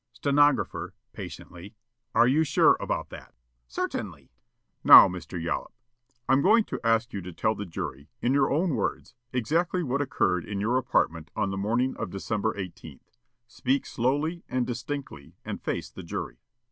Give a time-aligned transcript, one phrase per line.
[0.13, 1.75] Stenographer, patiently:
[2.15, 3.35] "'You are sure about that?'"
[3.67, 4.41] Yollop: "Certainly." The State:
[4.85, 5.39] "Now, Mr.
[5.39, 5.73] Yollop,
[6.27, 10.01] I'm going to ask you to tell the jury, in your own words, exactly what
[10.01, 13.19] occurred in your apartment on the morning of December 18th.
[13.45, 16.39] Speak slowly and distinctly, and face the jury."